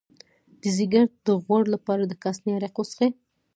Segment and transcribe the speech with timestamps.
[0.61, 3.09] د ځیګر د غوړ لپاره د کاسني عرق وڅښئ